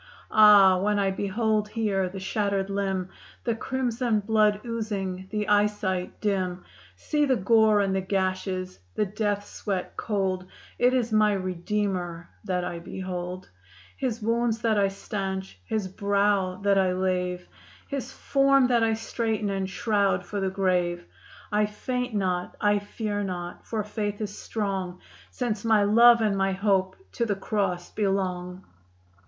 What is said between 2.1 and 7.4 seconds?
shattered limb The crimson blood oozing, the eyesight dim; See the